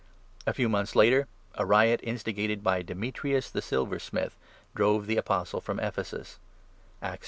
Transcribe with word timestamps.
|A 0.47 0.53
few 0.55 0.67
months 0.67 0.95
later, 0.95 1.27
a 1.53 1.63
riot 1.63 1.99
instigated 2.01 2.63
by 2.63 2.81
Demetrius, 2.81 3.51
the 3.51 3.61
silversmith, 3.61 4.35
drove 4.73 5.05
the 5.05 5.17
Apostle 5.17 5.61
from 5.61 5.79
Ephesus 5.79 6.39
(Acts 7.03 7.19
19. 7.19 7.19